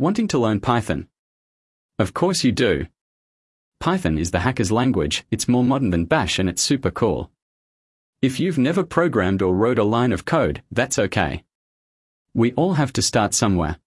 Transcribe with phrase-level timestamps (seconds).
[0.00, 1.08] Wanting to learn Python?
[1.98, 2.86] Of course you do.
[3.80, 7.32] Python is the hacker's language, it's more modern than Bash and it's super cool.
[8.22, 11.42] If you've never programmed or wrote a line of code, that's okay.
[12.32, 13.80] We all have to start somewhere.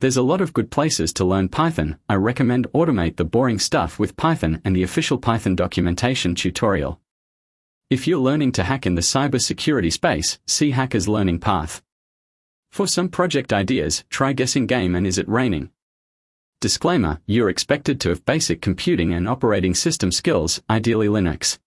[0.00, 1.98] There's a lot of good places to learn Python.
[2.06, 7.00] I recommend automate the boring stuff with Python and the official Python documentation tutorial.
[7.88, 11.82] If you're learning to hack in the cybersecurity space, see Hacker's Learning Path.
[12.74, 15.70] For some project ideas, try guessing game and is it raining?
[16.58, 21.58] Disclaimer, you're expected to have basic computing and operating system skills, ideally Linux.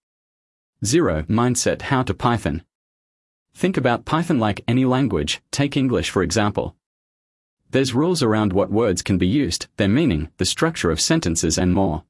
[0.84, 1.23] 0.
[1.30, 2.62] Mindset How to Python.
[3.55, 6.76] Think about Python like any language, take English for example.
[7.70, 11.74] There's rules around what words can be used, their meaning, the structure of sentences and
[11.74, 12.04] more.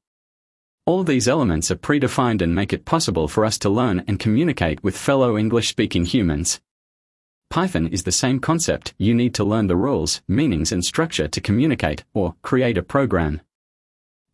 [0.86, 4.82] All these elements are predefined and make it possible for us to learn and communicate
[4.82, 6.60] with fellow English-speaking humans.
[7.50, 11.40] Python is the same concept, you need to learn the rules, meanings and structure to
[11.40, 13.40] communicate, or create a program.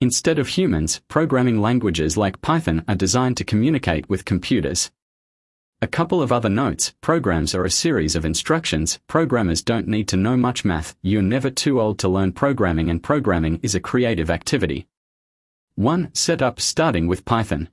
[0.01, 4.91] Instead of humans, programming languages like Python are designed to communicate with computers.
[5.81, 10.17] A couple of other notes, programs are a series of instructions, programmers don't need to
[10.17, 14.29] know much math, you're never too old to learn programming and programming is a creative
[14.29, 14.89] activity.
[15.77, 16.11] 1.
[16.15, 17.69] Setup starting with Python.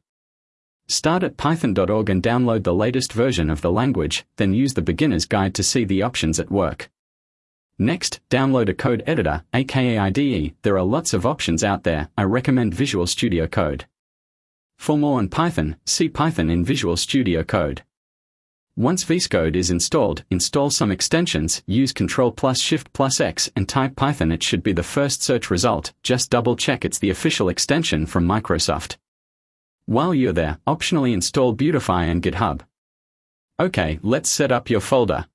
[0.91, 5.23] Start at python.org and download the latest version of the language, then use the beginner's
[5.23, 6.89] guide to see the options at work.
[7.79, 10.53] Next, download a code editor, aka IDE.
[10.63, 12.09] There are lots of options out there.
[12.17, 13.85] I recommend Visual Studio Code.
[14.75, 17.83] For more on Python, see Python in Visual Studio Code.
[18.75, 23.69] Once VS Code is installed, install some extensions, use Ctrl plus Shift plus X and
[23.69, 24.29] type Python.
[24.29, 25.93] It should be the first search result.
[26.03, 28.97] Just double check it's the official extension from Microsoft.
[29.91, 32.61] While you're there, optionally install Beautify and GitHub.
[33.59, 35.25] Okay, let's set up your folder.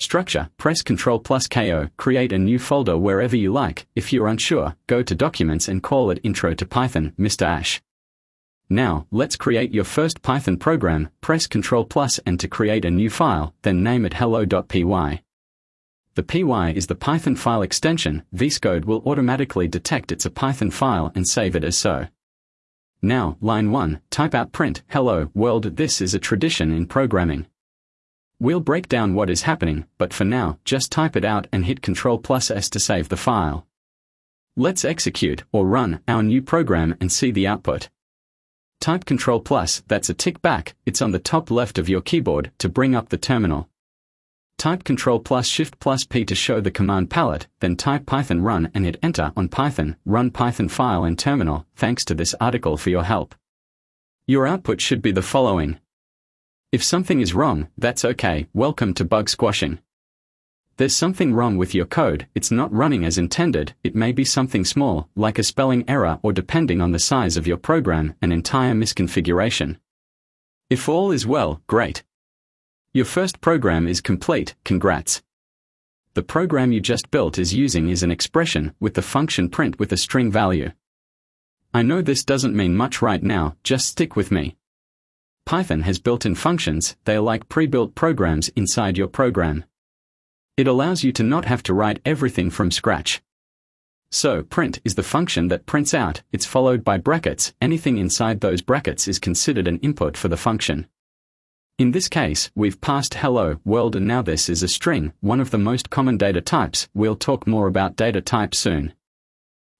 [0.00, 3.86] Structure, press Ctrl plus KO, create a new folder wherever you like.
[3.94, 7.42] If you're unsure, go to Documents and call it Intro to Python, Mr.
[7.42, 7.80] Ash.
[8.68, 13.10] Now, let's create your first Python program, press Ctrl plus and to create a new
[13.10, 15.22] file, then name it hello.py.
[16.14, 20.72] The py is the Python file extension, VS Code will automatically detect it's a Python
[20.72, 22.08] file and save it as so.
[23.04, 25.76] Now, line 1, type out print, hello, world.
[25.76, 27.46] This is a tradition in programming.
[28.38, 31.80] We'll break down what is happening, but for now, just type it out and hit
[31.82, 33.66] Ctrl plus S to save the file.
[34.56, 37.88] Let's execute, or run, our new program and see the output.
[38.80, 42.52] Type Ctrl plus, that's a tick back, it's on the top left of your keyboard,
[42.58, 43.68] to bring up the terminal.
[44.62, 48.70] Type Ctrl plus Shift plus P to show the command palette, then type Python run
[48.72, 52.88] and hit enter on Python, run Python file in terminal, thanks to this article for
[52.88, 53.34] your help.
[54.24, 55.80] Your output should be the following.
[56.70, 59.80] If something is wrong, that's okay, welcome to bug squashing.
[60.76, 64.64] There's something wrong with your code, it's not running as intended, it may be something
[64.64, 68.74] small, like a spelling error or depending on the size of your program, an entire
[68.74, 69.78] misconfiguration.
[70.70, 72.04] If all is well, great.
[72.94, 75.22] Your first program is complete, congrats.
[76.12, 79.92] The program you just built is using is an expression with the function print with
[79.92, 80.72] a string value.
[81.72, 84.58] I know this doesn't mean much right now, just stick with me.
[85.46, 89.64] Python has built-in functions, they are like pre-built programs inside your program.
[90.58, 93.22] It allows you to not have to write everything from scratch.
[94.10, 98.60] So, print is the function that prints out, it's followed by brackets, anything inside those
[98.60, 100.88] brackets is considered an input for the function.
[101.78, 105.50] In this case, we've passed hello world and now this is a string, one of
[105.50, 106.88] the most common data types.
[106.92, 108.92] We'll talk more about data types soon.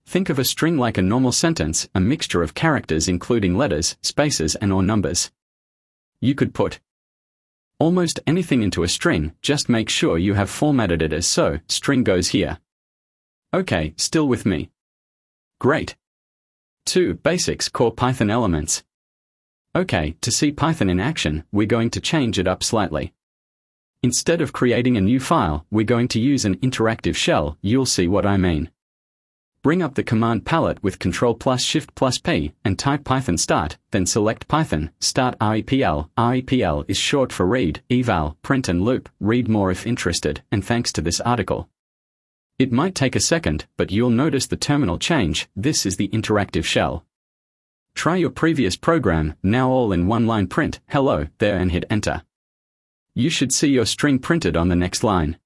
[0.07, 4.55] Think of a string like a normal sentence, a mixture of characters including letters, spaces
[4.57, 5.31] and or numbers.
[6.19, 6.81] You could put
[7.79, 12.05] almost anything into a string, just make sure you have formatted it as so, string
[12.05, 12.59] goes here.
[13.53, 14.71] Okay, still with me.
[15.61, 15.95] Great.
[16.87, 17.15] 2.
[17.15, 18.83] Basics Core Python Elements
[19.75, 23.15] Okay, to see Python in action, we're going to change it up slightly.
[24.03, 28.07] Instead of creating a new file, we're going to use an interactive shell, you'll see
[28.07, 28.71] what I mean.
[29.63, 33.79] Bring up the command palette with Ctrl plus Shift plus P and type Python start,
[33.93, 36.11] then select Python, start REPL.
[36.19, 40.93] REPL is short for read, eval, print and loop, read more if interested, and thanks
[40.93, 41.71] to this article.
[42.59, 46.65] It might take a second, but you'll notice the terminal change, this is the interactive
[46.65, 47.07] shell.
[47.95, 52.23] Try your previous program, now all in one line print, hello, there and hit enter.
[53.15, 55.39] You should see your string printed on the next line.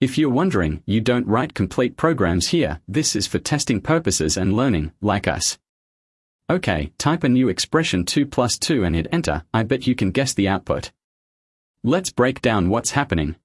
[0.00, 4.52] If you're wondering, you don't write complete programs here, this is for testing purposes and
[4.54, 5.58] learning, like us.
[6.50, 10.10] Okay, type a new expression 2 plus 2 and hit enter, I bet you can
[10.10, 10.92] guess the output.
[11.82, 13.36] Let's break down what's happening.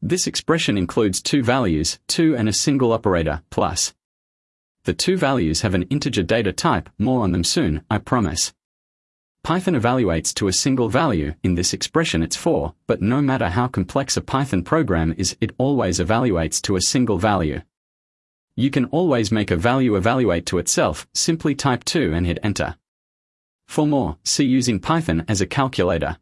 [0.00, 3.92] This expression includes two values, 2 and a single operator, plus.
[4.86, 8.54] The two values have an integer data type, more on them soon, I promise.
[9.42, 13.66] Python evaluates to a single value, in this expression it's 4, but no matter how
[13.66, 17.62] complex a Python program is, it always evaluates to a single value.
[18.54, 22.76] You can always make a value evaluate to itself, simply type 2 and hit enter.
[23.66, 26.18] For more, see using Python as a calculator.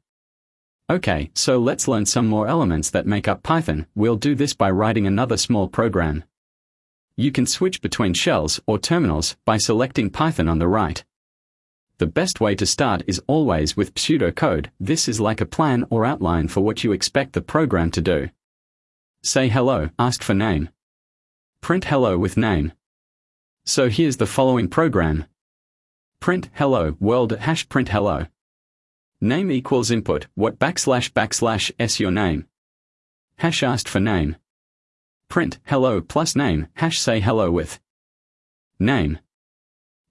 [0.88, 3.88] Okay, so let's learn some more elements that make up Python.
[3.94, 6.24] We'll do this by writing another small program.
[7.16, 11.04] You can switch between shells or terminals by selecting Python on the right.
[11.98, 14.66] The best way to start is always with pseudocode.
[14.80, 18.30] This is like a plan or outline for what you expect the program to do.
[19.22, 20.70] Say hello, ask for name.
[21.60, 22.72] Print hello with name.
[23.64, 25.24] So here's the following program.
[26.18, 28.26] Print hello world hash print hello.
[29.20, 32.46] Name equals input, what backslash backslash s your name.
[33.36, 34.36] Hash asked for name.
[35.28, 37.80] Print hello plus name, hash say hello with.
[38.78, 39.18] Name.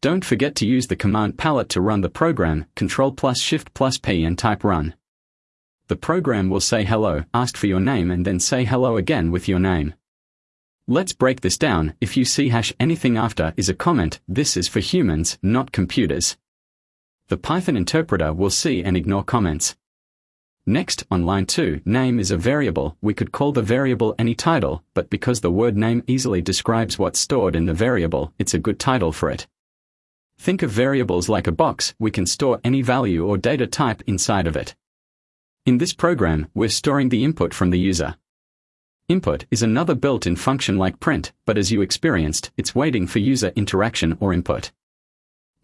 [0.02, 3.98] Don't forget to use the command palette to run the program, Control plus Shift plus
[3.98, 4.96] P and type run.
[5.88, 9.48] The program will say hello, ask for your name and then say hello again with
[9.48, 9.94] your name.
[10.88, 14.68] Let's break this down, if you see hash anything after is a comment, this is
[14.68, 16.36] for humans, not computers.
[17.30, 19.78] The Python interpreter will see and ignore comments.
[20.66, 22.96] Next, on line 2, name is a variable.
[23.02, 27.20] We could call the variable any title, but because the word name easily describes what's
[27.20, 29.46] stored in the variable, it's a good title for it.
[30.38, 34.48] Think of variables like a box, we can store any value or data type inside
[34.48, 34.74] of it.
[35.66, 38.16] In this program, we're storing the input from the user.
[39.10, 43.52] Input is another built-in function like print, but as you experienced, it's waiting for user
[43.58, 44.72] interaction or input.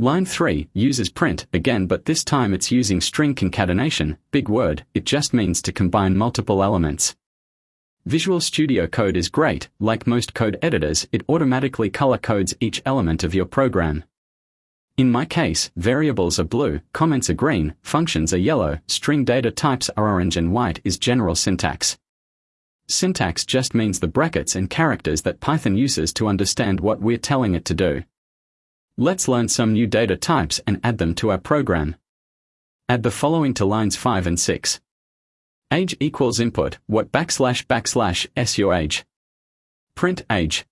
[0.02, 5.04] Line 3 uses print again, but this time it's using string concatenation, big word, it
[5.04, 7.18] just means to combine multiple elements.
[8.06, 13.26] Visual Studio Code is great, like most code editors, it automatically color codes each element
[13.26, 14.06] of your program.
[14.96, 19.90] In my case, variables are blue, comments are green, functions are yellow, string data types
[19.98, 21.98] are orange and white is general syntax.
[22.88, 27.54] Syntax just means the brackets and characters that Python uses to understand what we're telling
[27.54, 28.04] it to do.
[29.02, 31.96] Let's learn some new data types and add them to our program.
[32.90, 34.82] Add the following to lines 5 and 6.
[35.72, 39.06] Age equals input, what backslash backslash s your age.
[39.96, 40.66] Print age.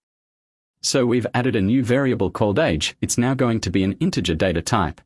[0.82, 4.36] So we've added a new variable called age, it's now going to be an integer
[4.36, 5.00] data type.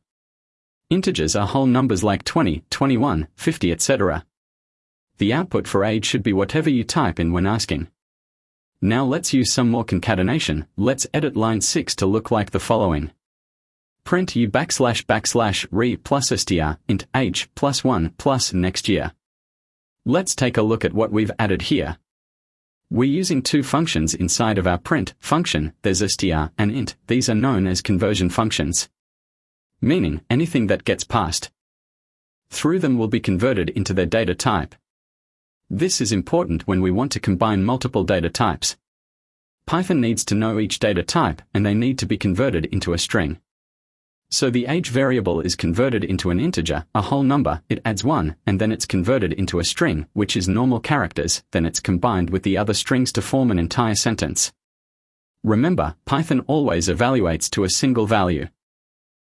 [0.90, 4.26] Integers are whole numbers like 20, 21, 50 etc.
[5.18, 7.86] The output for age should be whatever you type in when asking.
[8.84, 13.12] Now let's use some more concatenation, let's edit line 6 to look like the following.
[14.02, 19.12] Print u backslash backslash re plus str int age plus 1 plus next year.
[20.04, 21.98] Let's take a look at what we've added here.
[22.90, 27.36] We're using two functions inside of our print function, there's str and int, these are
[27.36, 28.88] known as conversion functions.
[29.80, 31.52] Meaning, anything that gets passed
[32.50, 34.74] through them will be converted into their data type.
[35.74, 38.76] This is important when we want to combine multiple data types.
[39.64, 42.98] Python needs to know each data type, and they need to be converted into a
[42.98, 43.40] string.
[44.30, 48.36] So the age variable is converted into an integer, a whole number, it adds 1,
[48.46, 52.42] and then it's converted into a string, which is normal characters, then it's combined with
[52.42, 54.52] the other strings to form an entire sentence.
[55.42, 58.48] Remember, Python always evaluates to a single value.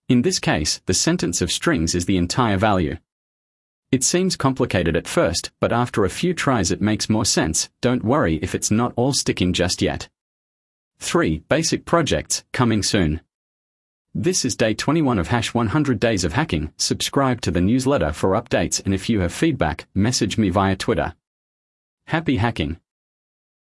[0.08, 2.96] In this case, the sentence of strings is the entire value.
[3.92, 8.04] It seems complicated at first, but after a few tries it makes more sense, don't
[8.04, 10.10] worry if it's not all sticking just yet.
[11.00, 11.40] 3.
[11.50, 13.22] Basic projects, coming soon.
[14.14, 16.72] This is day 21 of Hash 100 Days of Hacking.
[16.78, 21.16] Subscribe to the newsletter for updates and if you have feedback, message me via Twitter.
[22.06, 22.78] Happy hacking!